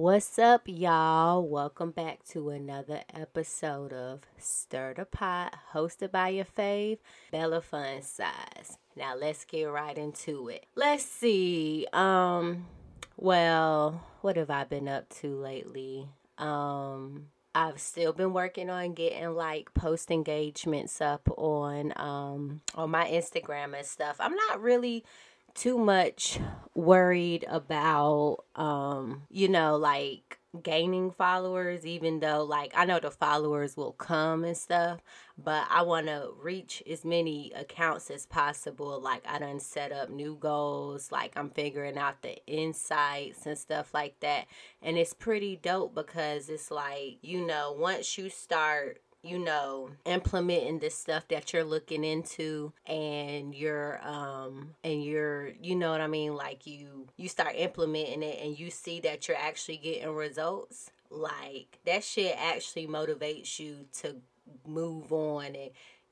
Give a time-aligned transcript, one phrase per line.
[0.00, 1.46] What's up, y'all?
[1.46, 8.00] Welcome back to another episode of Stir the Pot, hosted by your fave, Bella Fun
[8.00, 8.78] Size.
[8.96, 10.64] Now let's get right into it.
[10.74, 11.86] Let's see.
[11.92, 12.64] Um,
[13.18, 16.08] well, what have I been up to lately?
[16.38, 23.06] Um, I've still been working on getting like post engagements up on um on my
[23.06, 24.16] Instagram and stuff.
[24.18, 25.04] I'm not really
[25.54, 26.38] too much
[26.74, 33.76] worried about um you know like gaining followers even though like I know the followers
[33.76, 35.00] will come and stuff
[35.42, 39.00] but I want to reach as many accounts as possible.
[39.00, 43.94] Like I done set up new goals like I'm figuring out the insights and stuff
[43.94, 44.46] like that.
[44.82, 50.78] And it's pretty dope because it's like you know once you start you know implementing
[50.78, 56.06] this stuff that you're looking into and you're um and you're you know what i
[56.06, 60.90] mean like you you start implementing it and you see that you're actually getting results
[61.10, 64.16] like that shit actually motivates you to
[64.66, 65.70] move on and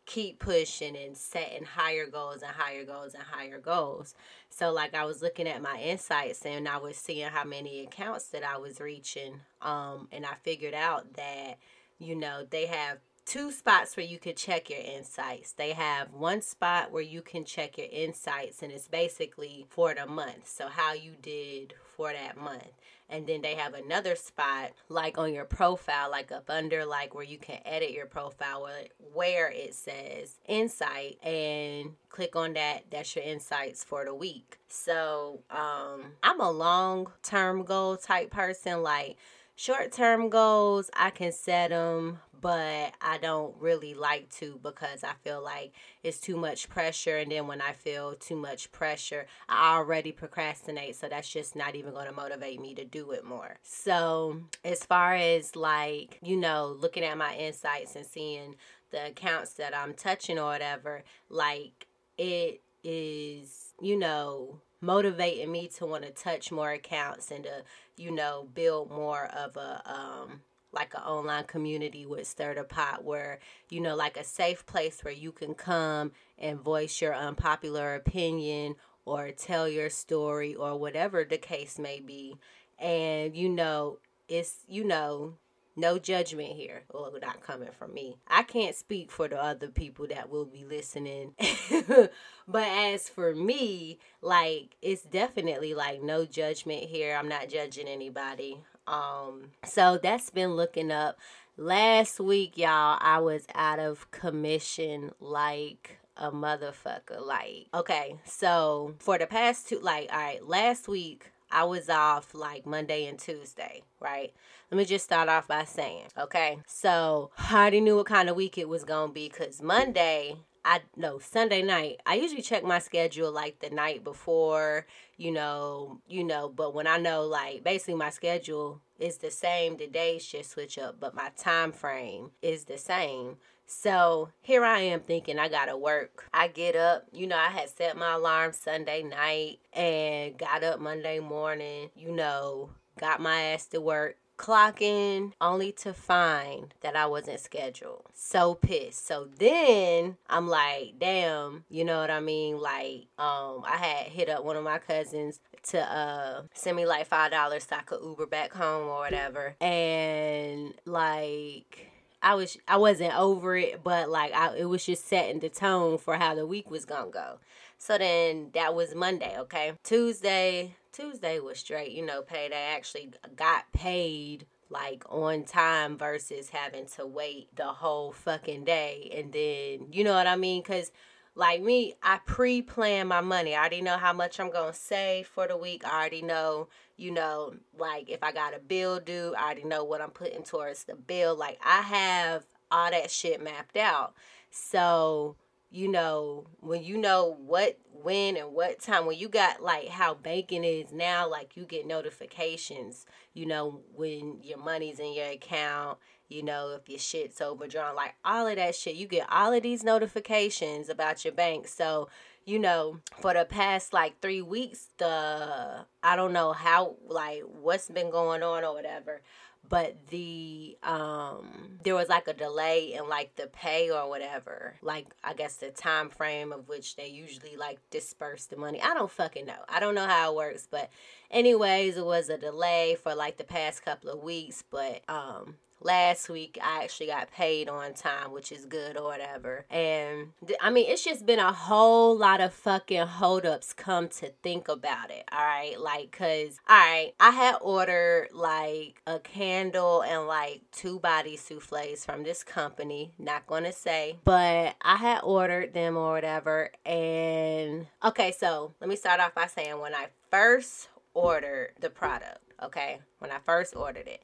[0.09, 4.15] keep pushing and setting higher goals and higher goals and higher goals.
[4.49, 8.29] So like I was looking at my insights and I was seeing how many accounts
[8.29, 11.59] that I was reaching um and I figured out that
[11.99, 15.53] you know, they have two spots where you could check your insights.
[15.53, 20.07] They have one spot where you can check your insights, and it's basically for the
[20.07, 20.49] month.
[20.49, 22.73] So, how you did for that month.
[23.11, 27.25] And then they have another spot, like on your profile, like up under, like where
[27.25, 28.69] you can edit your profile,
[29.13, 32.85] where it says insight, and click on that.
[32.91, 34.59] That's your insights for the week.
[34.69, 38.83] So, um, I'm a long term goal type person.
[38.83, 39.17] Like,
[39.59, 45.15] short term goals, I can set them but I don't really like to because I
[45.25, 45.73] feel like
[46.05, 47.17] it's too much pressure.
[47.17, 50.95] And then when I feel too much pressure, I already procrastinate.
[50.95, 53.57] So that's just not even going to motivate me to do it more.
[53.65, 58.55] So, as far as like, you know, looking at my insights and seeing
[58.91, 65.85] the accounts that I'm touching or whatever, like it is, you know, motivating me to
[65.85, 67.63] want to touch more accounts and to,
[67.97, 70.41] you know, build more of a um
[70.73, 73.39] like an online community with Stir the Pot where,
[73.71, 78.77] you know, like a safe place where you can come and voice your unpopular opinion
[79.07, 82.37] or tell your story or whatever the case may be.
[82.79, 83.99] And, you know,
[84.29, 85.35] it's, you know,
[85.79, 86.83] no judgment here.
[86.93, 88.19] Well, not coming from me.
[88.27, 91.35] I can't speak for the other people that will be listening.
[92.49, 97.17] but as for me, like, it's definitely like no judgment here.
[97.17, 98.61] I'm not judging anybody.
[98.87, 101.19] Um, so that's been looking up.
[101.57, 107.25] Last week, y'all, I was out of commission like a motherfucker.
[107.25, 112.35] Like, okay, so for the past two, like, all right, last week I was off
[112.35, 114.33] like Monday and Tuesday, right?
[114.71, 118.37] Let me just start off by saying, okay, so I already knew what kind of
[118.37, 122.03] week it was gonna be because Monday I no Sunday night.
[122.05, 124.87] I usually check my schedule like the night before,
[125.17, 129.79] you know, you know, but when I know like basically my schedule is the same,
[129.79, 133.37] the days just switch up, but my time frame is the same.
[133.67, 136.29] So here I am thinking I gotta work.
[136.35, 140.79] I get up, you know, I had set my alarm Sunday night and got up
[140.79, 142.69] Monday morning, you know,
[143.01, 148.07] got my ass to work, clock in only to find that I wasn't scheduled.
[148.15, 149.07] So pissed.
[149.07, 152.59] So then I'm like, damn, you know what I mean?
[152.59, 157.07] Like, um, I had hit up one of my cousins to uh send me like
[157.07, 159.55] five dollars so I could Uber back home or whatever.
[159.61, 161.91] And like
[162.23, 165.99] I was I wasn't over it, but like I it was just setting the tone
[165.99, 167.39] for how the week was gonna go.
[167.77, 169.73] So then that was Monday, okay?
[169.85, 172.53] Tuesday, Tuesday was straight, you know, paid.
[172.53, 179.13] I actually got paid like on time versus having to wait the whole fucking day.
[179.15, 180.61] And then, you know what I mean?
[180.63, 180.91] Because,
[181.37, 183.55] like me, I pre plan my money.
[183.55, 185.85] I already know how much I'm going to save for the week.
[185.87, 189.85] I already know, you know, like if I got a bill due, I already know
[189.85, 191.37] what I'm putting towards the bill.
[191.37, 194.15] Like I have all that shit mapped out.
[194.51, 195.37] So,
[195.71, 200.15] you know, when you know what, when, and what time, when you got like how
[200.15, 205.99] banking is now, like you get notifications, you know, when your money's in your account
[206.29, 208.97] you know, if your shit's overdrawn, like all of that shit.
[208.97, 211.69] You get all of these notifications about your bank.
[211.69, 212.09] So,
[212.45, 217.89] you know, for the past like three weeks, the I don't know how like what's
[217.89, 219.23] been going on or whatever
[219.69, 225.07] but the um there was like a delay in like the pay or whatever like
[225.23, 228.81] i guess the time frame of which they usually like disperse the money.
[228.81, 229.63] I don't fucking know.
[229.69, 230.91] I don't know how it works but
[231.31, 236.29] anyways it was a delay for like the past couple of weeks but um last
[236.29, 239.67] week I actually got paid on time, which is good or whatever.
[239.71, 244.33] And th- I mean, it's just been a whole lot of fucking holdups come to
[244.43, 245.25] think about it.
[245.31, 245.81] All right.
[245.81, 252.05] Like, cause, all right, I had ordered like a candle and like two body souffles
[252.05, 253.13] from this company.
[253.19, 256.71] Not gonna say, but I had ordered them or whatever.
[256.85, 262.39] And okay, so let me start off by saying when I first ordered the product,
[262.63, 264.23] okay, when I first ordered it.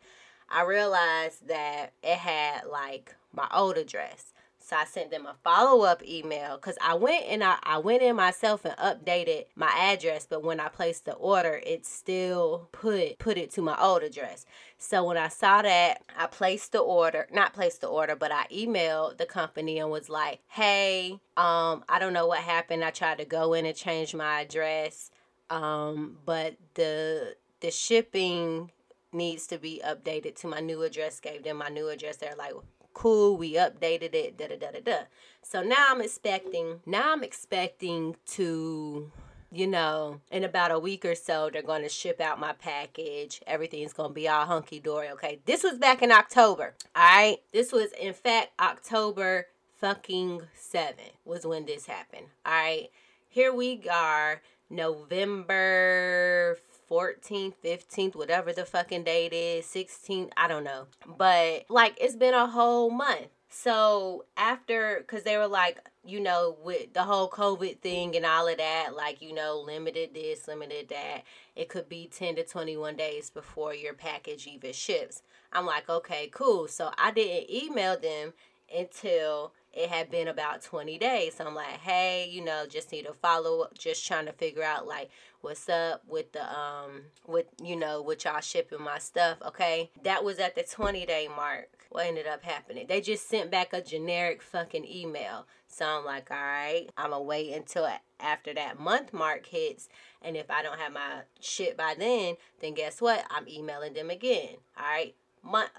[0.49, 4.33] I realized that it had like my old address.
[4.59, 8.03] So I sent them a follow up email because I went and I, I went
[8.03, 13.19] in myself and updated my address, but when I placed the order, it still put
[13.19, 14.47] put it to my old address.
[14.79, 18.47] So when I saw that, I placed the order, not placed the order, but I
[18.51, 22.85] emailed the company and was like, "Hey, um, I don't know what happened.
[22.85, 25.11] I tried to go in and change my address,
[25.51, 28.71] um, but the the shipping
[29.15, 31.21] needs to be updated to my new address.
[31.21, 32.17] Gave them my new address.
[32.17, 32.55] They're like,
[32.93, 34.99] cool, we updated it, da da da da da.
[35.43, 39.11] So now I'm expecting, now I'm expecting to,
[39.53, 43.43] you know, in about a week or so, they're going to ship out my package.
[43.47, 45.11] Everything's going to be all hunky dory.
[45.11, 45.41] Okay.
[45.45, 46.75] This was back in October.
[46.97, 47.39] All right.
[47.53, 50.95] This was, in fact, October fucking 7
[51.25, 52.27] was when this happened.
[52.47, 52.89] All right.
[53.29, 54.41] Here we are,
[54.71, 56.57] November
[57.05, 60.87] 14th, 15th, whatever the fucking date is, 16th, I don't know.
[61.19, 63.29] But like it's been a whole month.
[63.49, 68.49] So after, because they were like, you know, with the whole COVID thing and all
[68.49, 71.23] of that, like, you know, limited this, limited that,
[71.55, 75.23] it could be 10 to 21 days before your package even ships.
[75.53, 76.67] I'm like, okay, cool.
[76.67, 78.33] So I didn't email them
[78.77, 81.35] until it had been about 20 days.
[81.35, 84.63] So I'm like, hey, you know, just need to follow up, just trying to figure
[84.63, 85.11] out like
[85.41, 89.91] what's up with the um with you know with y'all shipping my stuff, okay?
[90.03, 91.87] That was at the 20 day mark.
[91.91, 92.87] What ended up happening?
[92.89, 95.47] They just sent back a generic fucking email.
[95.67, 97.89] So I'm like, all right, I'm gonna wait until
[98.21, 99.89] after that month mark hits.
[100.23, 103.25] And if I don't have my shit by then, then guess what?
[103.31, 104.57] I'm emailing them again.
[104.79, 105.15] All right.
[105.43, 105.73] Month,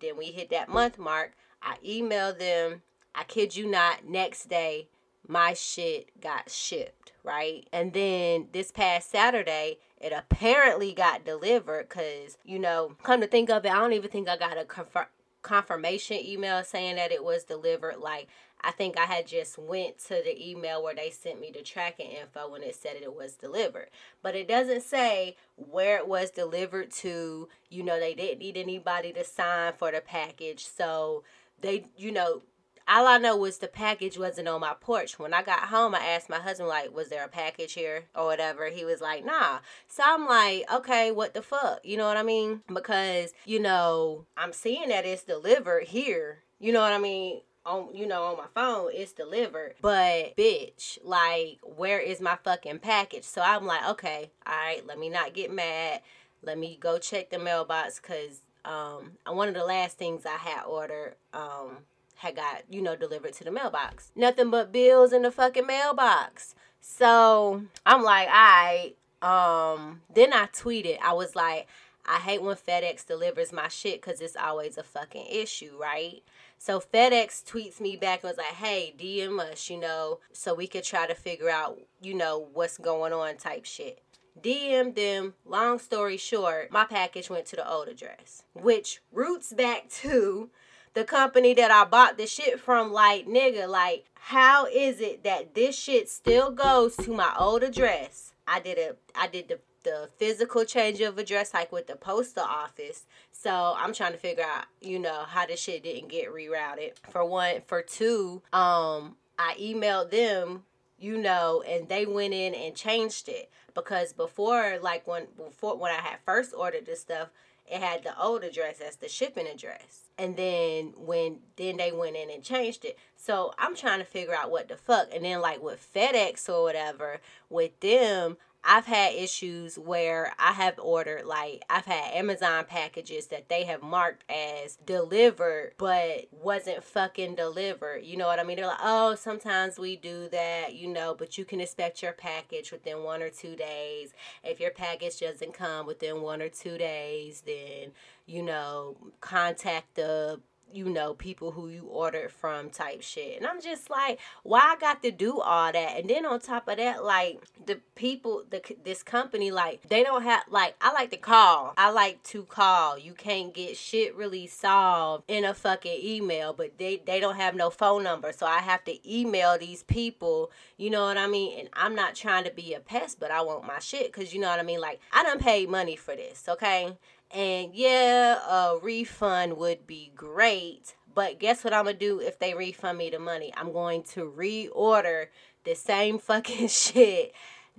[0.00, 1.32] then we hit that month mark.
[1.62, 2.80] I email them
[3.14, 4.88] I kid you not, next day,
[5.26, 7.66] my shit got shipped, right?
[7.72, 13.50] And then this past Saturday, it apparently got delivered because, you know, come to think
[13.50, 15.06] of it, I don't even think I got a confirm
[15.42, 18.28] confirmation email saying that it was delivered like
[18.62, 22.10] I think I had just went to the email where they sent me the tracking
[22.10, 23.88] info when it said it was delivered.
[24.22, 27.48] But it doesn't say where it was delivered to.
[27.70, 30.66] You know, they didn't need anybody to sign for the package.
[30.66, 31.24] So
[31.60, 32.42] they, you know,
[32.90, 35.18] all I know was the package wasn't on my porch.
[35.18, 38.26] When I got home, I asked my husband, like, was there a package here or
[38.26, 38.66] whatever?
[38.66, 39.60] He was like, nah.
[39.86, 41.80] So I'm like, okay, what the fuck?
[41.84, 42.62] You know what I mean?
[42.66, 46.40] Because, you know, I'm seeing that it's delivered here.
[46.58, 47.42] You know what I mean?
[47.66, 52.78] on you know on my phone it's delivered but bitch like where is my fucking
[52.78, 56.00] package so i'm like okay all right let me not get mad
[56.42, 60.64] let me go check the mailbox because um one of the last things i had
[60.64, 61.76] ordered um
[62.20, 64.12] had got, you know, delivered to the mailbox.
[64.14, 66.54] Nothing but bills in the fucking mailbox.
[66.82, 68.92] So I'm like, all right.
[69.22, 71.66] Um, then I tweeted, I was like,
[72.06, 76.22] I hate when FedEx delivers my shit because it's always a fucking issue, right?
[76.58, 80.66] So FedEx tweets me back and was like, hey, DM us, you know, so we
[80.66, 84.02] could try to figure out, you know, what's going on type shit.
[84.38, 89.88] DM them, long story short, my package went to the old address, which roots back
[89.88, 90.50] to
[90.94, 95.54] the company that I bought the shit from, like, nigga, like, how is it that
[95.54, 98.32] this shit still goes to my old address?
[98.46, 102.42] I did a I did the the physical change of address like with the postal
[102.44, 103.06] office.
[103.32, 106.98] So I'm trying to figure out, you know, how this shit didn't get rerouted.
[107.10, 110.64] For one, for two, um, I emailed them,
[110.98, 115.92] you know, and they went in and changed it because before, like when before when
[115.92, 117.28] I had first ordered this stuff,
[117.70, 120.10] it had the old address as the shipping address.
[120.18, 122.98] And then when then they went in and changed it.
[123.16, 125.08] So I'm trying to figure out what the fuck.
[125.14, 130.78] And then like with FedEx or whatever, with them, I've had issues where I have
[130.78, 137.36] ordered like I've had Amazon packages that they have marked as delivered but wasn't fucking
[137.36, 138.04] delivered.
[138.04, 138.56] You know what I mean?
[138.56, 142.70] They're like, "Oh, sometimes we do that, you know, but you can expect your package
[142.70, 144.12] within 1 or 2 days.
[144.44, 147.92] If your package doesn't come within 1 or 2 days, then
[148.26, 150.40] you know, contact the
[150.72, 153.36] you know, people who you ordered from type shit.
[153.36, 155.98] And I'm just like, why I got to do all that?
[155.98, 160.22] And then on top of that, like the people, the this company, like they don't
[160.22, 161.74] have like I like to call.
[161.76, 162.98] I like to call.
[162.98, 167.54] You can't get shit really solved in a fucking email, but they they don't have
[167.54, 170.50] no phone number, so I have to email these people.
[170.76, 171.58] You know what I mean?
[171.58, 174.40] And I'm not trying to be a pest, but I want my shit because you
[174.40, 174.80] know what I mean.
[174.80, 176.96] Like I done paid money for this, okay?
[177.32, 180.94] And yeah, a refund would be great.
[181.14, 183.52] But guess what I'm to do if they refund me the money?
[183.56, 185.26] I'm going to reorder
[185.64, 187.32] the same fucking shit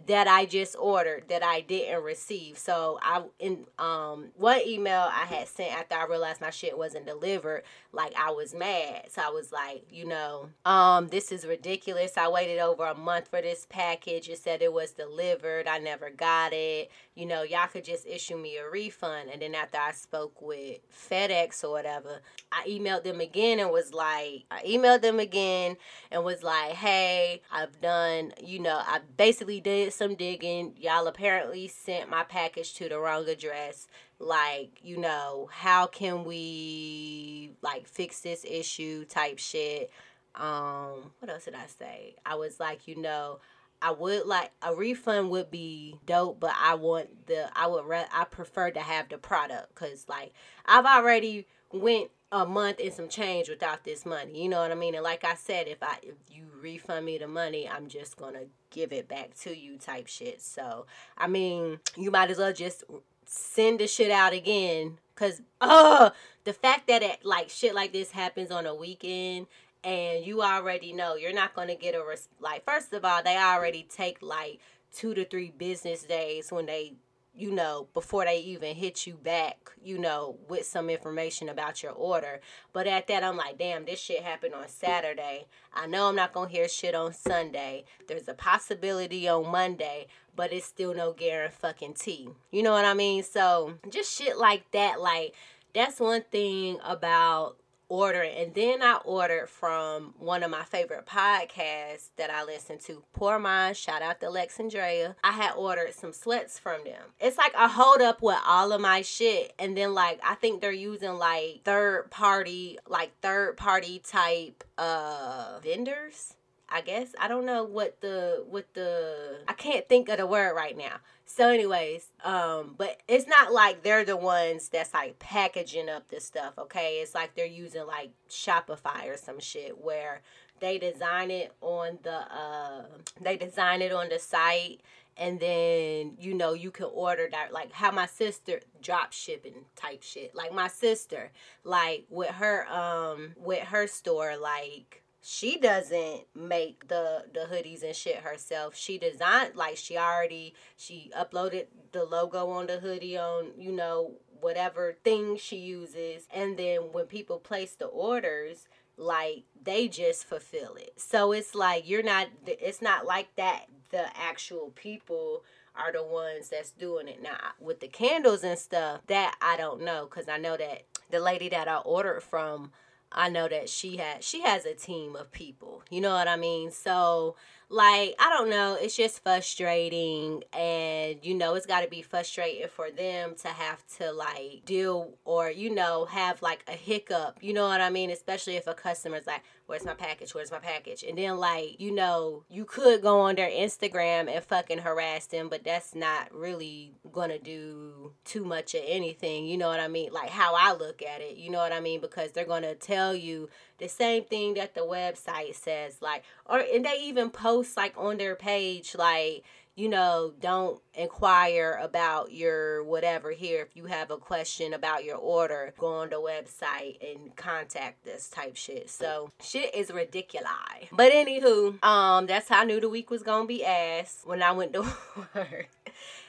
[0.07, 2.57] that I just ordered that I didn't receive.
[2.57, 7.05] So I in um one email I had sent after I realized my shit wasn't
[7.05, 9.05] delivered, like I was mad.
[9.09, 12.17] So I was like, you know, um this is ridiculous.
[12.17, 14.29] I waited over a month for this package.
[14.29, 15.67] It said it was delivered.
[15.67, 16.89] I never got it.
[17.15, 19.29] You know, y'all could just issue me a refund.
[19.31, 23.93] And then after I spoke with FedEx or whatever, I emailed them again and was
[23.93, 25.77] like, I emailed them again
[26.09, 30.73] and was like, hey, I've done, you know, I basically did some digging.
[30.77, 33.87] Y'all apparently sent my package to the wrong address.
[34.19, 39.91] Like, you know, how can we like fix this issue type shit?
[40.35, 42.15] Um, what else did I say?
[42.25, 43.39] I was like, you know,
[43.81, 48.05] I would like a refund would be dope, but I want the I would re-
[48.13, 50.33] I prefer to have the product cuz like
[50.65, 54.41] I've already went a month and some change without this money.
[54.41, 54.95] You know what I mean?
[54.95, 58.45] And like I said, if I if you refund me the money, I'm just gonna
[58.69, 60.41] give it back to you type shit.
[60.41, 60.85] So
[61.17, 62.83] I mean, you might as well just
[63.25, 64.99] send the shit out again.
[65.15, 66.11] Cause uh
[66.45, 69.47] the fact that it like shit like this happens on a weekend
[69.83, 73.37] and you already know you're not gonna get a res- like first of all they
[73.37, 74.59] already take like
[74.93, 76.93] two to three business days when they
[77.33, 81.93] you know, before they even hit you back, you know, with some information about your
[81.93, 82.41] order.
[82.73, 85.45] But at that, I'm like, damn, this shit happened on Saturday.
[85.73, 87.85] I know I'm not going to hear shit on Sunday.
[88.07, 92.29] There's a possibility on Monday, but it's still no guarantee.
[92.51, 93.23] You know what I mean?
[93.23, 94.99] So just shit like that.
[94.99, 95.33] Like,
[95.73, 97.55] that's one thing about
[97.91, 103.03] order and then I ordered from one of my favorite podcasts that I listen to,
[103.11, 103.75] Poor Mind.
[103.75, 105.17] Shout out to Lex and Drea.
[105.25, 107.03] I had ordered some sweats from them.
[107.19, 110.61] It's like a hold up with all of my shit, and then like I think
[110.61, 116.35] they're using like third party, like third party type uh vendors.
[116.69, 120.55] I guess I don't know what the what the I can't think of the word
[120.55, 120.95] right now.
[121.33, 126.25] So, anyways, um, but it's not like they're the ones that's like packaging up this
[126.25, 126.95] stuff, okay?
[126.95, 130.23] It's like they're using like Shopify or some shit where
[130.59, 132.83] they design it on the uh
[133.21, 134.81] they design it on the site
[135.17, 140.03] and then you know you can order that like how my sister drop shipping type
[140.03, 141.31] shit like my sister
[141.63, 147.95] like with her um with her store like she doesn't make the the hoodies and
[147.95, 148.75] shit herself.
[148.75, 154.13] She designed like she already she uploaded the logo on the hoodie on, you know,
[154.39, 160.73] whatever thing she uses and then when people place the orders, like they just fulfill
[160.73, 160.93] it.
[160.97, 165.43] So it's like you're not it's not like that the actual people
[165.75, 169.81] are the ones that's doing it now with the candles and stuff that i don't
[169.81, 172.71] know because i know that the lady that i ordered from
[173.11, 175.83] I know that she has she has a team of people.
[175.89, 176.71] You know what I mean?
[176.71, 177.35] So
[177.69, 182.67] like I don't know, it's just frustrating and you know it's got to be frustrating
[182.67, 187.37] for them to have to like deal or you know have like a hiccup.
[187.41, 188.09] You know what I mean?
[188.11, 190.35] Especially if a customer's like, where's my package?
[190.35, 191.01] Where's my package?
[191.01, 195.47] And then like, you know, you could go on their Instagram and fucking harass them,
[195.47, 199.45] but that's not really gonna do too much of anything.
[199.45, 200.11] You know what I mean?
[200.11, 202.01] Like how I look at it, you know what I mean?
[202.01, 203.47] Because they're gonna tell you
[203.77, 208.17] the same thing that the website says, like, or and they even post like on
[208.17, 213.61] their page, like, you know, don't inquire about your whatever here.
[213.61, 218.29] If you have a question about your order, go on the website and contact this
[218.29, 218.89] type shit.
[218.89, 220.49] So shit is ridiculous.
[220.91, 224.51] But anywho, um, that's how I knew the week was gonna be ass when I
[224.51, 224.81] went to
[225.35, 225.69] work.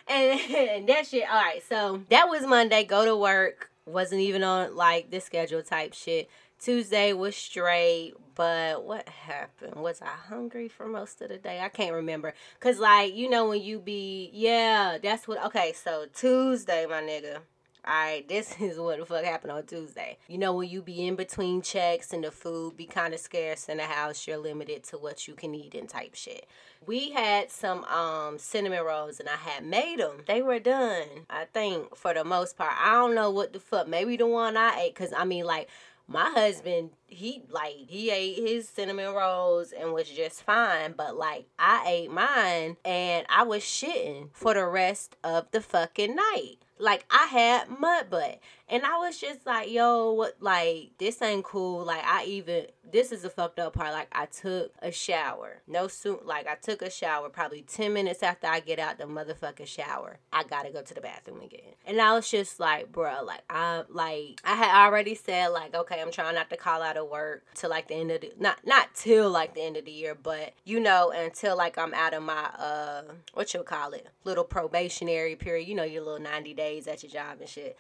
[0.09, 3.71] and, and that shit, alright, so that was Monday, go to work.
[3.85, 6.31] Wasn't even on like this schedule type shit.
[6.63, 9.75] Tuesday was straight, but what happened?
[9.75, 11.61] Was I hungry for most of the day?
[11.61, 12.35] I can't remember.
[12.61, 17.39] Cause like, you know, when you be yeah, that's what okay, so Tuesday, my nigga.
[17.85, 20.19] Alright, this is what the fuck happened on Tuesday.
[20.29, 23.69] You know, when you be in between checks and the food be kind of scarce
[23.69, 26.47] in the house, you're limited to what you can eat and type shit.
[26.87, 30.19] We had some um cinnamon rolls and I had made them.
[30.29, 32.75] They were done, I think, for the most part.
[32.81, 33.89] I don't know what the fuck.
[33.89, 35.69] Maybe the one I ate, cause I mean, like
[36.13, 41.47] my husband he like he ate his cinnamon rolls and was just fine but like
[41.59, 47.07] i ate mine and i was shitting for the rest of the fucking night like
[47.11, 48.41] I had mud butt.
[48.73, 51.85] And I was just like, yo, what like this ain't cool.
[51.85, 53.93] Like I even this is the fucked up part.
[53.93, 55.61] Like I took a shower.
[55.67, 59.05] No soon like I took a shower probably 10 minutes after I get out the
[59.05, 60.21] motherfucking shower.
[60.33, 61.75] I gotta go to the bathroom again.
[61.87, 66.01] And I was just like, bro, like I like I had already said like, okay,
[66.01, 68.57] I'm trying not to call out of work till like the end of the not
[68.65, 72.15] not till like the end of the year, but you know, until like I'm out
[72.15, 73.03] of my uh
[73.35, 77.13] what you call it, little probationary period, you know, your little 90 days at your
[77.13, 77.77] job and shit.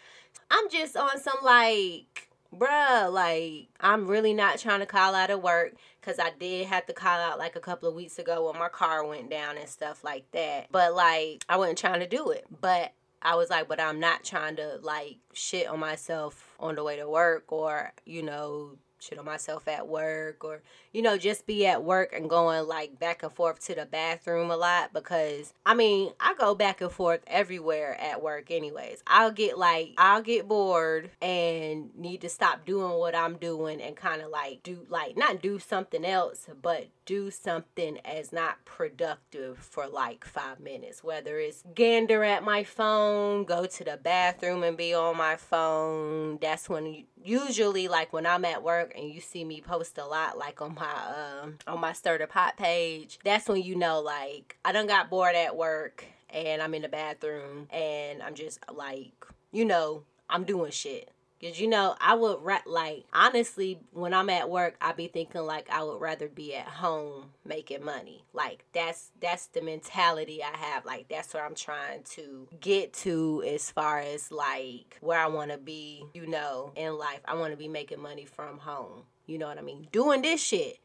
[0.50, 5.42] I'm just on some like bruh, like I'm really not trying to call out of
[5.42, 8.58] work because I did have to call out like a couple of weeks ago when
[8.58, 10.68] my car went down and stuff like that.
[10.70, 12.44] But like I wasn't trying to do it.
[12.60, 16.84] But I was like, but I'm not trying to like shit on myself on the
[16.84, 21.46] way to work or, you know, shit on myself at work or you know just
[21.46, 25.52] be at work and going like back and forth to the bathroom a lot because
[25.66, 29.02] I mean I go back and forth everywhere at work anyways.
[29.06, 33.96] I'll get like I'll get bored and need to stop doing what I'm doing and
[33.96, 39.58] kind of like do like not do something else but do something as not productive
[39.58, 44.76] for like five minutes whether it's gander at my phone go to the bathroom and
[44.76, 49.20] be on my phone that's when you, usually like when I'm at work and you
[49.20, 53.18] see me post a lot like on my um on my stir the pot page,
[53.24, 56.88] that's when you know like I done got bored at work and I'm in the
[56.88, 61.10] bathroom and I'm just like, you know, I'm doing shit.
[61.42, 65.40] Cause you know, I would ra- like honestly when I'm at work, I be thinking
[65.40, 68.24] like I would rather be at home making money.
[68.32, 70.84] Like that's that's the mentality I have.
[70.84, 75.50] Like that's what I'm trying to get to as far as like where I want
[75.50, 76.04] to be.
[76.14, 79.02] You know, in life, I want to be making money from home.
[79.26, 79.88] You know what I mean?
[79.90, 80.78] Doing this shit,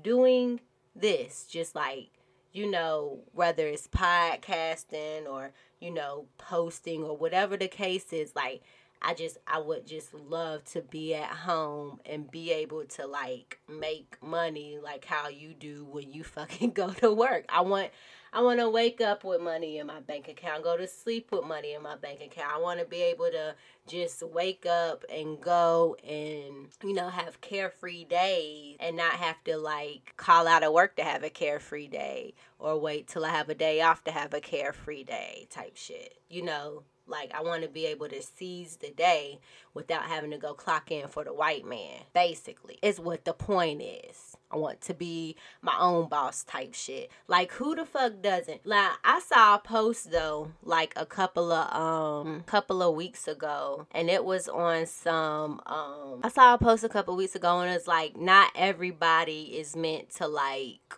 [0.00, 0.60] doing
[0.94, 2.10] this, just like
[2.52, 8.62] you know, whether it's podcasting or you know posting or whatever the case is, like
[9.02, 13.58] I just I would just love to be at home and be able to like
[13.68, 17.44] make money like how you do when you fucking go to work.
[17.48, 17.90] I want
[18.32, 21.44] I want to wake up with money in my bank account, go to sleep with
[21.44, 22.52] money in my bank account.
[22.54, 23.54] I want to be able to
[23.86, 29.56] just wake up and go and, you know, have carefree days and not have to
[29.56, 33.48] like call out of work to have a carefree day or wait till I have
[33.48, 36.18] a day off to have a carefree day type shit.
[36.28, 39.38] You know, like I want to be able to seize the day
[39.74, 42.02] without having to go clock in for the white man.
[42.14, 44.36] Basically, is what the point is.
[44.50, 47.10] I want to be my own boss type shit.
[47.26, 48.64] Like who the fuck doesn't?
[48.64, 53.86] Like I saw a post though, like a couple of um couple of weeks ago,
[53.92, 57.74] and it was on some um I saw a post a couple weeks ago and
[57.74, 60.94] it's like not everybody is meant to like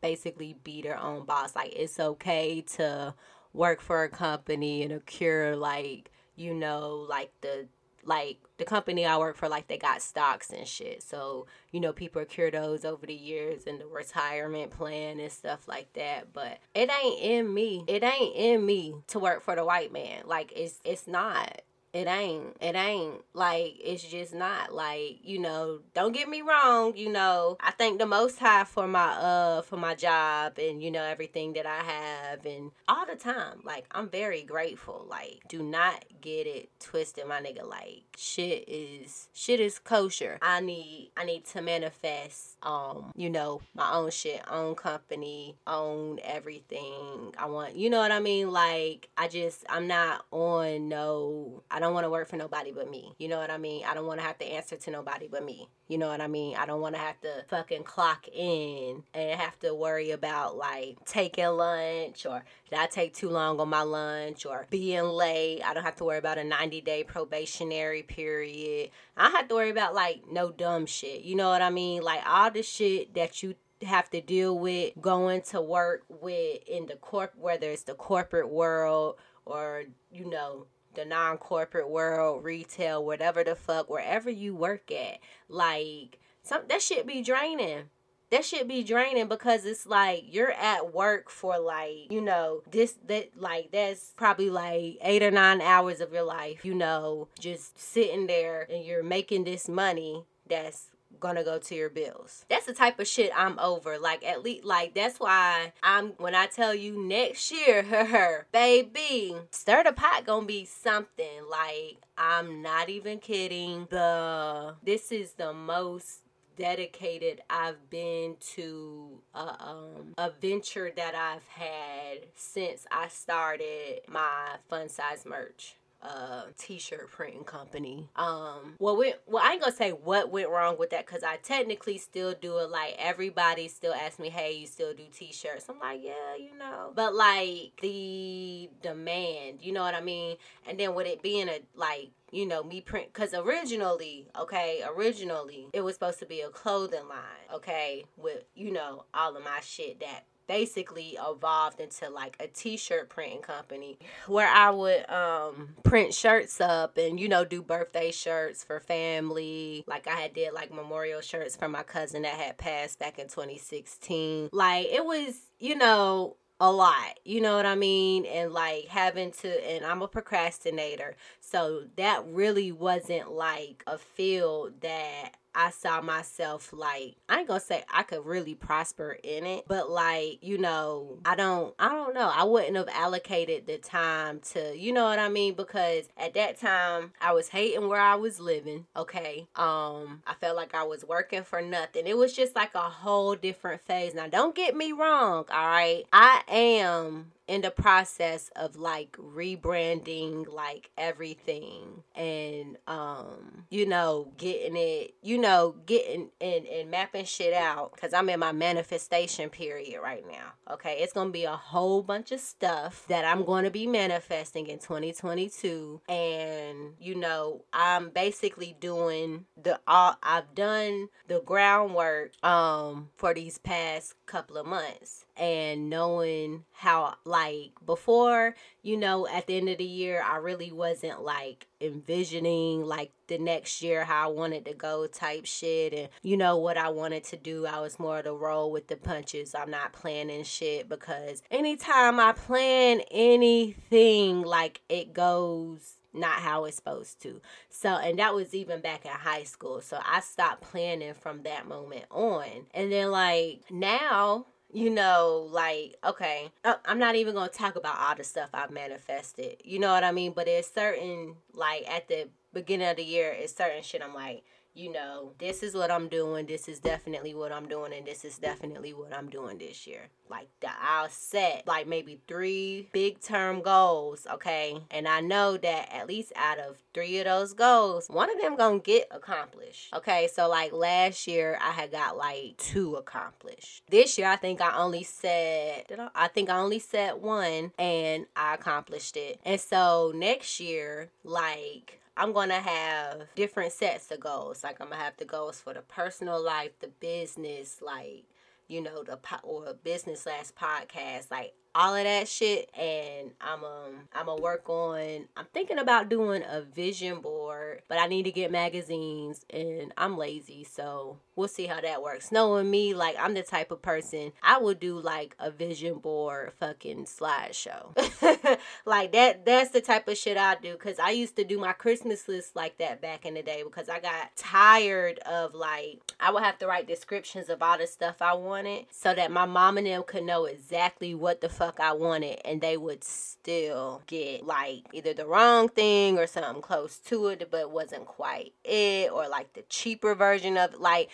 [0.00, 1.54] basically be their own boss.
[1.54, 3.14] Like it's okay to
[3.52, 7.68] work for a company and accrue like you know like the
[8.08, 11.02] like the company I work for, like they got stocks and shit.
[11.02, 15.68] So, you know, people accrue those over the years and the retirement plan and stuff
[15.68, 16.32] like that.
[16.32, 17.84] But it ain't in me.
[17.86, 20.22] It ain't in me to work for the white man.
[20.26, 21.60] Like it's it's not
[21.92, 23.22] it ain't it ain't.
[23.34, 24.74] Like it's just not.
[24.74, 28.86] Like you know don't get me wrong you know i thank the most high for
[28.86, 33.16] my uh for my job and you know everything that i have and all the
[33.16, 33.60] time.
[33.64, 35.06] Like i'm very grateful.
[35.08, 37.68] Like do not get it twisted my nigga.
[37.68, 40.38] Like shit is shit is kosher.
[40.42, 46.18] I need i need to manifest um you know my own shit own company own
[46.22, 47.76] everything i want.
[47.76, 48.50] You know what i mean?
[48.50, 52.90] Like i just i'm not on no i don't want to work for nobody but
[52.90, 55.28] me you know what i mean i don't want to have to answer to nobody
[55.30, 56.54] but me you know what I mean?
[56.54, 60.98] I don't want to have to fucking clock in and have to worry about like
[61.06, 65.62] taking lunch or did I take too long on my lunch or being late.
[65.64, 68.90] I don't have to worry about a 90 day probationary period.
[69.16, 71.22] I have to worry about like no dumb shit.
[71.22, 72.02] You know what I mean?
[72.02, 76.86] Like all the shit that you have to deal with going to work with in
[76.86, 79.14] the corp whether it's the corporate world
[79.46, 80.66] or you know
[80.98, 85.18] the non corporate world, retail, whatever the fuck, wherever you work at.
[85.48, 87.90] Like some that shit be draining
[88.30, 92.96] that should be draining because it's like you're at work for like you know this
[93.06, 97.78] that like that's probably like eight or nine hours of your life you know just
[97.78, 102.44] sitting there and you're making this money that's gonna go to your bills.
[102.48, 103.98] That's the type of shit I'm over.
[103.98, 109.36] Like at least like that's why I'm when I tell you next year, her baby,
[109.50, 111.48] stir the pot gonna be something.
[111.50, 113.86] Like I'm not even kidding.
[113.90, 116.20] The this is the most
[116.58, 124.56] dedicated I've been to a, um, a venture that I've had since I started my
[124.68, 128.08] fun size merch uh t-shirt printing company.
[128.16, 131.36] Um well we well i ain't gonna say what went wrong with that because i
[131.36, 132.70] technically still do it.
[132.70, 135.66] Like everybody still asks me hey you still do t-shirts?
[135.68, 136.92] I'm like yeah you know.
[136.94, 140.36] But like the demand you know what i mean?
[140.66, 145.68] And then with it being a like you know me print because originally okay originally
[145.72, 149.60] it was supposed to be a clothing line okay with you know all of my
[149.62, 156.12] shit that basically evolved into like a t-shirt printing company where I would um print
[156.12, 160.72] shirts up and you know do birthday shirts for family like I had did like
[160.74, 165.76] memorial shirts for my cousin that had passed back in 2016 like it was you
[165.76, 167.18] know a lot.
[167.24, 168.24] You know what I mean?
[168.26, 171.16] And like having to, and I'm a procrastinator.
[171.40, 177.60] So that really wasn't like a field that I saw myself like I ain't gonna
[177.60, 182.14] say I could really prosper in it, but like, you know, I don't I don't
[182.14, 182.30] know.
[182.32, 185.54] I wouldn't have allocated the time to you know what I mean?
[185.54, 189.48] Because at that time I was hating where I was living, okay?
[189.56, 192.06] Um, I felt like I was working for nothing.
[192.06, 194.14] It was just like a whole different phase.
[194.14, 196.04] Now don't get me wrong, all right.
[196.12, 204.76] I am in the process of like rebranding like everything and um you know getting
[204.76, 209.98] it you know getting and, and mapping shit out because i'm in my manifestation period
[210.02, 210.98] right now okay?
[211.00, 216.02] It's gonna be a whole bunch of stuff that i'm to be manifesting in 2022
[216.08, 223.56] and you know i'm basically doing the all i've done the groundwork um for these
[223.58, 229.78] past couple of months and knowing how like before you know at the end of
[229.78, 234.74] the year i really wasn't like envisioning like the next year how i wanted to
[234.74, 238.32] go type shit and you know what i wanted to do i was more to
[238.32, 245.12] roll with the punches i'm not planning shit because anytime i plan anything like it
[245.12, 247.40] goes not how it's supposed to.
[247.68, 249.80] So, and that was even back in high school.
[249.80, 252.66] So I stopped planning from that moment on.
[252.74, 257.76] And then, like, now you know, like, okay, uh, I'm not even going to talk
[257.76, 259.56] about all the stuff I've manifested.
[259.64, 260.32] You know what I mean?
[260.32, 264.42] But there's certain, like, at the beginning of the year, it's certain shit I'm like,
[264.78, 268.24] you know, this is what I'm doing, this is definitely what I'm doing, and this
[268.24, 270.08] is definitely what I'm doing this year.
[270.30, 274.78] Like that I'll set like maybe three big term goals, okay?
[274.90, 278.56] And I know that at least out of three of those goals, one of them
[278.56, 279.92] gonna get accomplished.
[279.94, 283.82] Okay, so like last year I had got like two accomplished.
[283.90, 288.26] This year I think I only set I, I think I only set one and
[288.36, 289.40] I accomplished it.
[289.44, 294.64] And so next year, like I'm going to have different sets of goals.
[294.64, 298.24] Like I'm going to have the goals for the personal life, the business, like
[298.66, 303.62] you know the po- or business slash podcast like all of that shit and i'm
[303.64, 308.24] um i'm gonna work on i'm thinking about doing a vision board but i need
[308.24, 312.32] to get magazines and i'm lazy so we'll see how that works.
[312.32, 316.52] Knowing me like i'm the type of person i would do like a vision board
[316.58, 317.96] fucking slideshow.
[318.84, 321.72] Like that that's the type of shit i do because i used to do my
[321.72, 326.30] christmas list like that back in the day because i got tired of like i
[326.30, 329.76] would have to write descriptions of all the stuff i wanted so that my mom
[329.76, 334.44] and them could know exactly what the fuck I wanted and they would still get
[334.46, 339.28] like either the wrong thing or something close to it but wasn't quite it or
[339.28, 341.10] like the cheaper version of like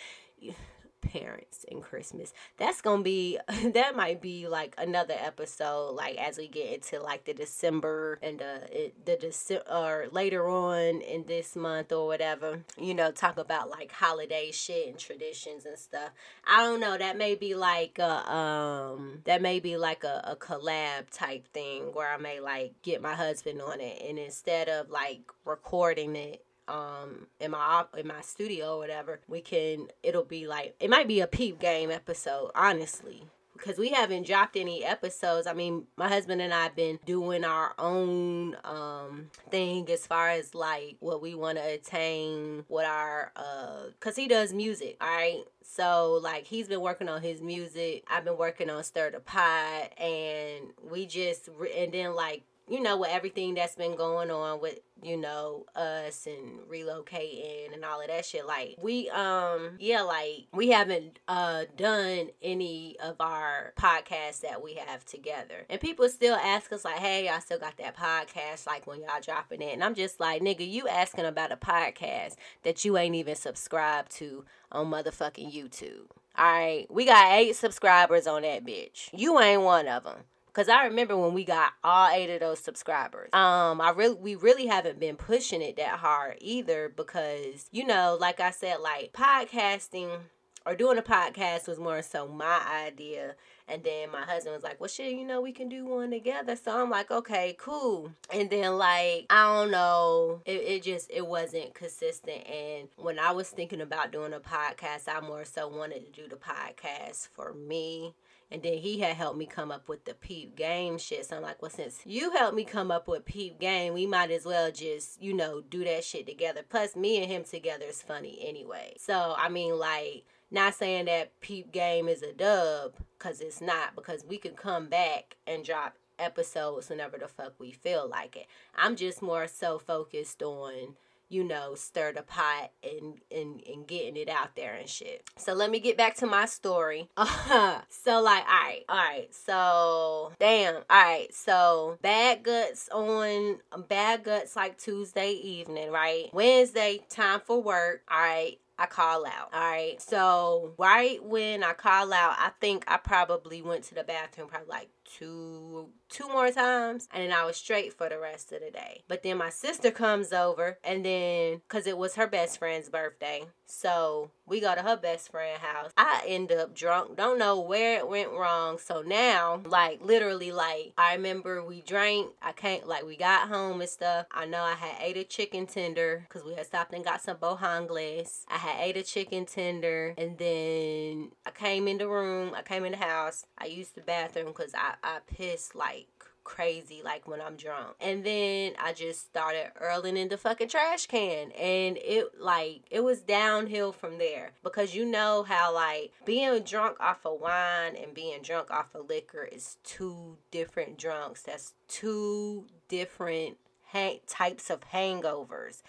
[1.05, 2.33] parents and Christmas.
[2.57, 3.39] That's gonna be
[3.73, 8.39] that might be like another episode, like as we get into like the December and
[8.39, 12.61] the the December or later on in this month or whatever.
[12.79, 16.11] You know, talk about like holiday shit and traditions and stuff.
[16.45, 16.97] I don't know.
[16.97, 21.91] That may be like a um that may be like a, a collab type thing
[21.93, 26.44] where I may like get my husband on it and instead of like recording it
[26.67, 31.07] um in my in my studio or whatever we can it'll be like it might
[31.07, 33.23] be a peep game episode honestly
[33.57, 35.47] because we haven't dropped any episodes.
[35.47, 40.29] I mean, my husband and I have been doing our own um thing as far
[40.29, 45.07] as like what we want to attain, what our uh, cause he does music, all
[45.07, 45.43] right.
[45.63, 48.03] So like he's been working on his music.
[48.09, 52.97] I've been working on Stir the Pot, and we just and then like you know,
[52.97, 58.07] with everything that's been going on with, you know, us and relocating and all of
[58.07, 64.41] that shit, like we um yeah, like we haven't uh done any of our podcasts
[64.41, 65.65] that we have together.
[65.69, 69.21] And people still ask us like, hey, I still got that podcast, like when y'all
[69.21, 69.73] dropping it.
[69.73, 74.11] And I'm just like, nigga, you asking about a podcast that you ain't even subscribed
[74.13, 76.09] to on motherfucking YouTube.
[76.37, 79.09] All right, we got eight subscribers on that bitch.
[79.13, 80.23] You ain't one of them.
[80.55, 83.29] Cause I remember when we got all eight of those subscribers.
[83.33, 88.17] Um, I really we really haven't been pushing it that hard either because you know,
[88.21, 90.17] like I said, like podcasting
[90.65, 93.35] or doing a podcast was more so my idea.
[93.67, 96.55] And then my husband was like, well, shit, you know, we can do one together.
[96.55, 98.11] So I'm like, okay, cool.
[98.31, 102.47] And then, like, I don't know, it, it just, it wasn't consistent.
[102.47, 106.27] And when I was thinking about doing a podcast, I more so wanted to do
[106.27, 108.13] the podcast for me
[108.55, 111.25] and then he had helped me come up with the peep game shit.
[111.25, 114.31] So I'm like, well, since you helped me come up with peep game, we might
[114.31, 116.61] as well just, you know, do that shit together.
[116.67, 118.93] Plus, me and him together is funny anyway.
[118.97, 123.93] So, I mean, like, not saying that peep game is a dub, because it's not,
[123.93, 128.45] because we could come back and drop episodes whenever the fuck we feel like it.
[128.77, 130.95] I'm just more so focused on
[131.29, 135.23] you know, stir the pot and, and, and getting it out there and shit.
[135.37, 137.09] So let me get back to my story.
[137.17, 139.27] so like, all right, all right.
[139.33, 141.33] So damn, all right.
[141.33, 146.29] So bad guts on bad guts like Tuesday evening, right?
[146.33, 148.03] Wednesday time for work.
[148.09, 148.59] All right.
[148.77, 149.53] I call out.
[149.53, 150.01] All right.
[150.01, 154.67] So right when I call out, I think I probably went to the bathroom probably
[154.67, 158.71] like two two more times and then I was straight for the rest of the
[158.71, 159.03] day.
[159.07, 163.45] But then my sister comes over and then cuz it was her best friend's birthday.
[163.65, 165.91] So we go to her best friend house.
[165.97, 167.17] I end up drunk.
[167.17, 168.77] Don't know where it went wrong.
[168.77, 172.31] So now like literally like I remember we drank.
[172.41, 174.27] I can't like we got home and stuff.
[174.31, 177.37] I know I had ate a chicken tender cuz we had stopped and got some
[177.37, 178.45] bojangles.
[178.47, 182.53] I had ate a chicken tender and then I came in the room.
[182.55, 183.45] I came in the house.
[183.57, 186.07] I used the bathroom cuz I I piss like
[186.45, 187.95] crazy like when I'm drunk.
[187.99, 193.03] And then I just started earling in the fucking trash can and it like it
[193.03, 198.13] was downhill from there because you know how like being drunk off of wine and
[198.13, 201.41] being drunk off of liquor is two different drunks.
[201.41, 205.81] That's two different hang- types of hangovers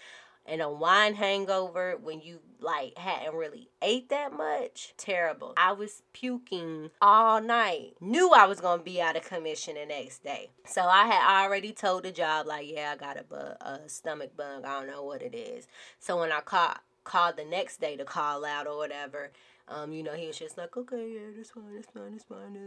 [0.47, 4.93] and a wine hangover when you like hadn't really ate that much?
[4.97, 5.53] Terrible.
[5.57, 7.93] I was puking all night.
[8.01, 10.49] Knew i was gonna be out of commission the next day.
[10.65, 14.35] So i had already told the job like yeah i got a, bu- a stomach
[14.35, 14.65] bug.
[14.65, 15.67] I don't know what it is.
[15.99, 19.31] So when i called called the next day to call out or whatever
[19.69, 22.57] um, you know, he was just like, okay, yeah, this fine, this fine, this fine.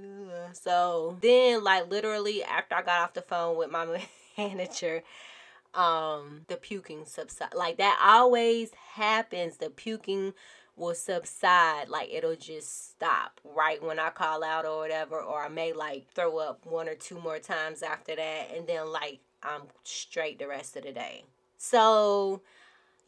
[0.52, 3.86] So then, like, literally, after I got off the phone with my
[4.38, 5.02] manager,
[5.74, 10.32] um the puking subside like that always happens the puking
[10.76, 15.48] will subside like it'll just stop right when i call out or whatever or i
[15.48, 19.62] may like throw up one or two more times after that and then like i'm
[19.84, 21.24] straight the rest of the day.
[21.56, 22.42] So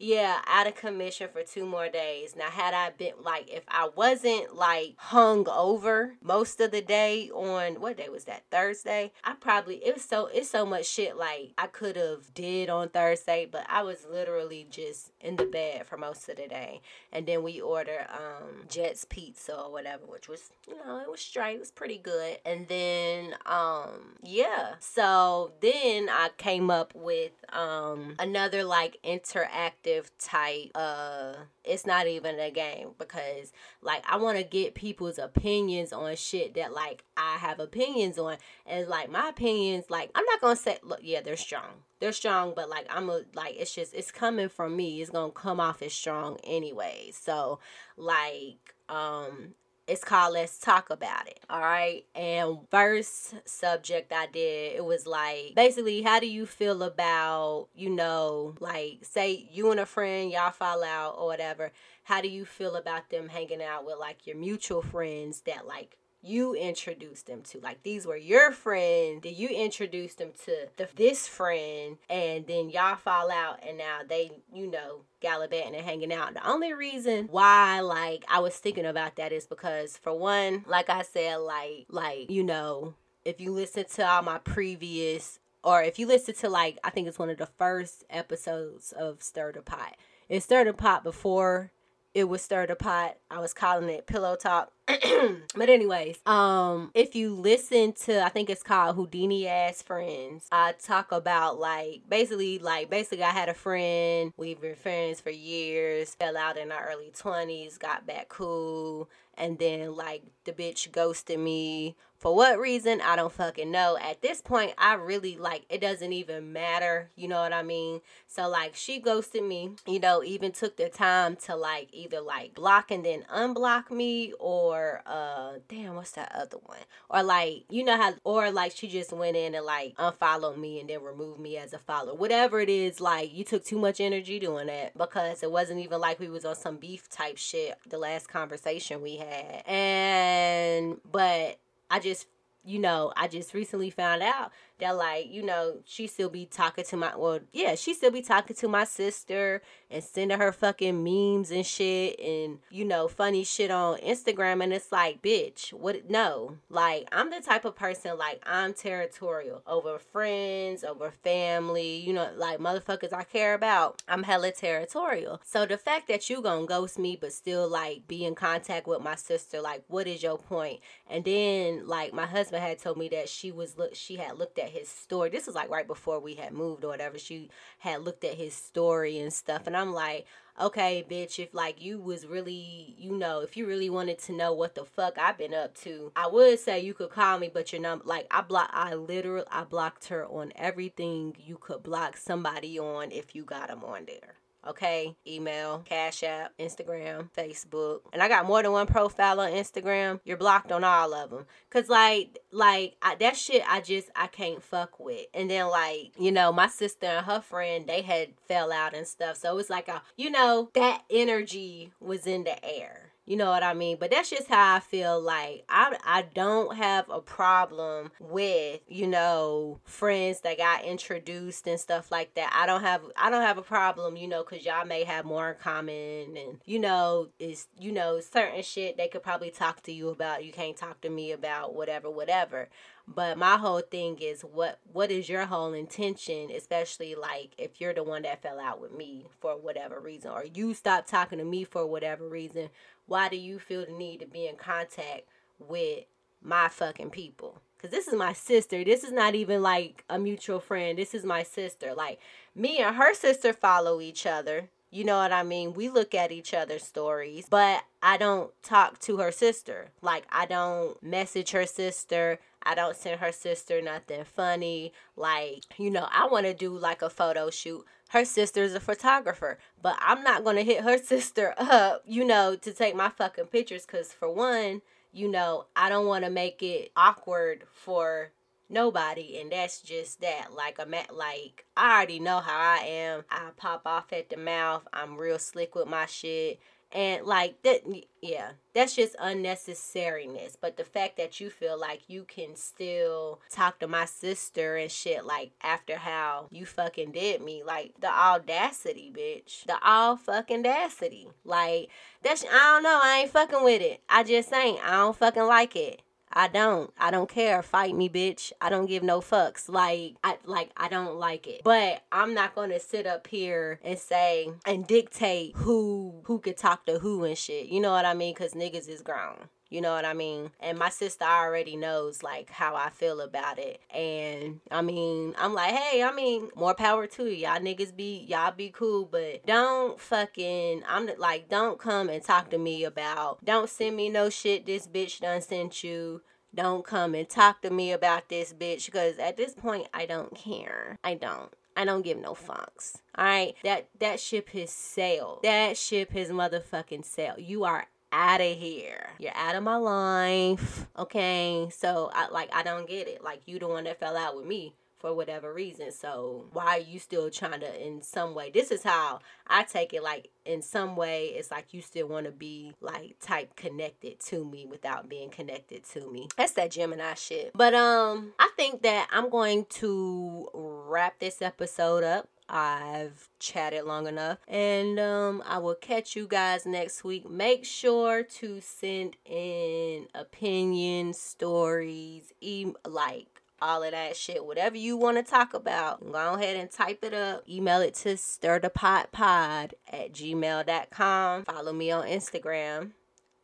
[0.03, 2.35] yeah, out of commission for two more days.
[2.35, 7.29] Now, had I been like, if I wasn't like hung over most of the day
[7.29, 8.43] on what day was that?
[8.51, 9.13] Thursday.
[9.23, 12.89] I probably it was so it's so much shit like I could have did on
[12.89, 16.81] Thursday, but I was literally just in the bed for most of the day.
[17.13, 21.21] And then we ordered um Jets pizza or whatever, which was you know it was
[21.21, 22.39] straight, it was pretty good.
[22.45, 30.71] And then um yeah, so then I came up with um another like interactive type
[30.75, 33.51] uh it's not even a game because
[33.81, 38.37] like I want to get people's opinions on shit that like I have opinions on.
[38.65, 41.83] And like my opinions like I'm not going to say look yeah they're strong.
[41.99, 45.01] They're strong but like I'm a like it's just it's coming from me.
[45.01, 47.11] It's going to come off as strong anyway.
[47.13, 47.59] So
[47.97, 49.53] like um
[49.87, 51.39] it's called Let's Talk About It.
[51.49, 52.05] All right.
[52.15, 57.89] And first subject I did, it was like basically, how do you feel about, you
[57.89, 61.71] know, like say you and a friend, y'all fall out or whatever.
[62.03, 65.97] How do you feel about them hanging out with like your mutual friends that like
[66.23, 67.59] you introduced them to.
[67.59, 69.21] Like these were your friends.
[69.21, 73.99] Did you introduce them to the, this friend and then y'all fall out and now
[74.07, 76.33] they, you know, gallivanting and hanging out.
[76.33, 80.89] The only reason why like I was thinking about that is because for one, like
[80.89, 85.99] I said, like like, you know, if you listen to all my previous or if
[85.99, 89.61] you listen to like I think it's one of the first episodes of Stir the
[89.61, 89.95] Pot.
[90.29, 91.71] It stirred the pot before
[92.13, 93.17] it was stir the pot.
[93.31, 94.71] I was calling it pillow talk.
[94.87, 100.47] but anyways, um, if you listen to, I think it's called Houdini ass friends.
[100.51, 104.33] I talk about like basically, like basically, I had a friend.
[104.37, 106.15] We've been friends for years.
[106.15, 107.77] Fell out in our early twenties.
[107.77, 113.01] Got back cool and then like the bitch ghosted me for what reason?
[113.01, 113.97] I don't fucking know.
[114.01, 117.99] At this point i really like it doesn't even matter you know what i mean?
[118.27, 122.55] So like she ghosted me you know even took the time to like either like
[122.55, 126.79] block and then unblock me or uh damn what's that other one?
[127.09, 130.79] Or like you know how or like she just went in and like unfollowed me
[130.79, 132.15] and then removed me as a follower.
[132.15, 135.99] Whatever it is like you took too much energy doing that because it wasn't even
[135.99, 139.33] like we was on some beef type shit the last conversation we had.
[139.33, 139.63] Had.
[139.67, 142.27] And but I just
[142.65, 144.51] you know, I just recently found out
[144.83, 148.21] that like, you know, she still be talking to my well, yeah, she still be
[148.21, 153.43] talking to my sister and sending her fucking memes and shit and you know, funny
[153.43, 156.57] shit on Instagram and it's like, bitch, what no.
[156.69, 162.29] Like, I'm the type of person like I'm territorial over friends, over family, you know,
[162.35, 164.01] like motherfuckers I care about.
[164.07, 165.41] I'm hella territorial.
[165.45, 169.01] So the fact that you gonna ghost me but still like be in contact with
[169.01, 170.81] my sister, like what is your point?
[171.09, 174.59] And then like my husband had told me that she was look she had looked
[174.59, 175.29] at his story.
[175.29, 177.17] This was like right before we had moved or whatever.
[177.17, 179.67] She had looked at his story and stuff.
[179.67, 180.25] And I'm like,
[180.59, 184.53] okay, bitch, if like you was really, you know, if you really wanted to know
[184.53, 187.71] what the fuck I've been up to, I would say you could call me, but
[187.71, 192.17] your number, like I block, I literally, I blocked her on everything you could block
[192.17, 194.35] somebody on if you got them on there
[194.67, 195.15] okay?
[195.27, 198.01] Email, Cash App, Instagram, Facebook.
[198.11, 200.19] And I got more than one profile on Instagram.
[200.23, 201.45] You're blocked on all of them.
[201.69, 205.27] Cause like, like I, that shit, I just I can't fuck with.
[205.33, 209.07] And then like, you know, my sister and her friend, they had fell out and
[209.07, 209.37] stuff.
[209.37, 213.12] So it's like a, you know, that energy was in the air.
[213.25, 213.97] You know what I mean?
[213.99, 219.07] But that's just how I feel like I I don't have a problem with, you
[219.07, 222.51] know, friends that got introduced and stuff like that.
[222.53, 225.51] I don't have I don't have a problem, you know, cuz y'all may have more
[225.51, 229.93] in common and you know, is you know, certain shit they could probably talk to
[229.93, 230.43] you about.
[230.43, 232.67] You can't talk to me about whatever whatever.
[233.07, 237.93] But my whole thing is what what is your whole intention, especially like if you're
[237.93, 241.45] the one that fell out with me for whatever reason or you stopped talking to
[241.45, 242.69] me for whatever reason,
[243.05, 245.23] why do you feel the need to be in contact
[245.59, 246.05] with
[246.41, 247.61] my fucking people?
[247.79, 248.83] Cuz this is my sister.
[248.83, 250.97] This is not even like a mutual friend.
[250.97, 251.93] This is my sister.
[251.93, 252.19] Like
[252.55, 254.69] me and her sister follow each other.
[254.93, 255.73] You know what I mean?
[255.73, 259.89] We look at each other's stories, but I don't talk to her sister.
[260.03, 262.39] Like, I don't message her sister.
[262.61, 264.93] I don't send her sister nothing funny.
[265.15, 267.83] Like, you know, I want to do like a photo shoot.
[268.13, 272.55] Her sister's a photographer, but I'm not going to hit her sister up, you know,
[272.55, 276.61] to take my fucking pictures because, for one, you know, I don't want to make
[276.61, 278.29] it awkward for
[278.69, 280.53] nobody and that's just that.
[280.55, 283.23] Like i'm at like i already know how i am.
[283.29, 284.87] I pop off at the mouth.
[284.93, 286.59] I'm real slick with my shit
[286.93, 287.81] and like that
[288.21, 290.55] yeah that's just unnecessariness.
[290.59, 294.91] But the fact that you feel like you can still talk to my sister and
[294.91, 299.65] shit like after how you fucking did me like the audacity bitch.
[299.65, 301.89] The all fucking audacity like
[302.21, 304.01] that's i don't know i ain't fucking with it.
[304.07, 304.83] I just ain't.
[304.83, 306.01] I don't fucking like it
[306.33, 306.91] I don't.
[306.99, 307.61] I don't care.
[307.61, 308.51] Fight me, bitch.
[308.59, 309.69] I don't give no fucks.
[309.69, 311.61] Like I like I don't like it.
[311.63, 316.85] But I'm not gonna sit up here and say and dictate who who could talk
[316.87, 317.67] to who and shit.
[317.67, 318.35] You know what I mean?
[318.35, 319.49] Cause niggas is grown.
[319.73, 320.51] You know what I mean?
[320.59, 323.81] And my sister already knows like how I feel about it.
[323.89, 327.47] And I mean, I'm like, hey, I mean, more power to you.
[327.47, 332.51] Y'all niggas be y'all be cool, but don't fucking I'm like, don't come and talk
[332.51, 336.21] to me about don't send me no shit this bitch done sent you
[336.53, 340.35] don't come and talk to me about this bitch because at this point I don't
[340.35, 340.99] care.
[341.03, 341.51] I don't.
[341.75, 342.97] I don't give no fucks.
[343.15, 345.39] All right, that that ship has sailed.
[345.41, 347.39] That ship has motherfucking sailed.
[347.39, 349.09] You are out of here.
[349.19, 350.85] You're out of my life.
[350.97, 351.67] Okay.
[351.71, 353.23] So I like I don't get it.
[353.23, 355.91] Like you the one that fell out with me for whatever reason.
[355.91, 358.51] So why are you still trying to in some way?
[358.51, 362.25] This is how I take it like in some way it's like you still want
[362.25, 366.29] to be like type connected to me without being connected to me.
[366.37, 367.51] That's that Gemini shit.
[367.53, 372.29] But um I think that I'm going to wrap this episode up.
[372.49, 377.29] I've chatted long enough and um I will catch you guys next week.
[377.29, 384.45] Make sure to send in opinions, stories, e- like all of that shit.
[384.45, 387.47] Whatever you want to talk about, go ahead and type it up.
[387.47, 391.45] Email it to stirthepotpod at gmail.com.
[391.45, 392.91] Follow me on Instagram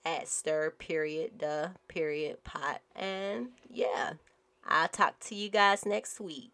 [0.05, 2.82] at stir period the period pot.
[2.95, 4.13] And yeah,
[4.65, 6.47] I'll talk to you guys next week.